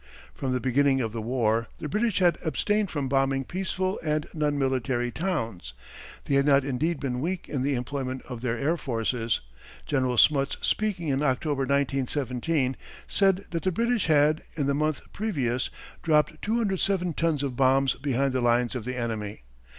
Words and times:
From 0.33 0.51
the 0.51 0.59
beginning 0.59 0.99
of 0.99 1.11
the 1.11 1.21
war 1.21 1.67
the 1.77 1.87
British 1.87 2.17
had 2.17 2.39
abstained 2.43 2.89
from 2.89 3.07
bombing 3.07 3.43
peaceful 3.43 3.99
and 4.03 4.25
non 4.33 4.57
military 4.57 5.11
towns. 5.11 5.75
They 6.25 6.33
had 6.33 6.45
not 6.47 6.65
indeed 6.65 6.99
been 6.99 7.21
weak 7.21 7.47
in 7.47 7.61
the 7.61 7.75
employment 7.75 8.23
of 8.23 8.41
their 8.41 8.57
air 8.57 8.77
forces. 8.77 9.41
General 9.85 10.17
Smuts 10.17 10.57
speaking 10.59 11.09
in 11.09 11.21
October, 11.21 11.67
1917, 11.67 12.77
said 13.07 13.45
that 13.51 13.61
the 13.61 13.71
British 13.71 14.07
had, 14.07 14.41
in 14.55 14.65
the 14.65 14.73
month 14.73 15.01
previous, 15.13 15.69
dropped 16.01 16.41
207 16.41 17.13
tons 17.13 17.43
of 17.43 17.55
bombs 17.55 17.93
behind 17.93 18.33
the 18.33 18.41
lines 18.41 18.73
of 18.73 18.85
the 18.85 18.95
enemy. 18.95 19.43